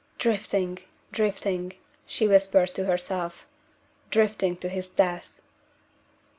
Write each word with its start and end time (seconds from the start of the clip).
"Drifting! 0.17 0.79
drifting!" 1.11 1.73
she 2.07 2.27
whispers 2.27 2.71
to 2.71 2.85
herself 2.85 3.45
"drifting 4.09 4.57
to 4.57 4.67
his 4.67 4.89
death!" 4.89 5.39